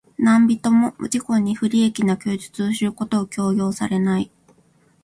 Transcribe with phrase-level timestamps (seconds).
[0.17, 4.31] 何人（なんびと）も自己に不利益な供述をすることを強要されない。